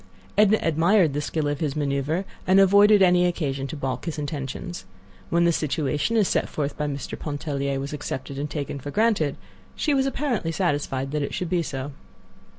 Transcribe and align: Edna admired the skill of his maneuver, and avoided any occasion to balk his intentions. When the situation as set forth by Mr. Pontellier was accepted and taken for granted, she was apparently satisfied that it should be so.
Edna 0.35 0.57
admired 0.63 1.13
the 1.13 1.21
skill 1.21 1.47
of 1.47 1.59
his 1.59 1.75
maneuver, 1.75 2.25
and 2.47 2.59
avoided 2.59 3.03
any 3.03 3.27
occasion 3.27 3.67
to 3.67 3.75
balk 3.75 4.05
his 4.05 4.17
intentions. 4.17 4.83
When 5.29 5.45
the 5.45 5.51
situation 5.51 6.17
as 6.17 6.27
set 6.27 6.49
forth 6.49 6.75
by 6.75 6.87
Mr. 6.87 7.19
Pontellier 7.19 7.79
was 7.79 7.93
accepted 7.93 8.39
and 8.39 8.49
taken 8.49 8.79
for 8.79 8.89
granted, 8.89 9.35
she 9.75 9.93
was 9.93 10.07
apparently 10.07 10.51
satisfied 10.53 11.11
that 11.11 11.21
it 11.21 11.35
should 11.35 11.51
be 11.51 11.61
so. 11.61 11.91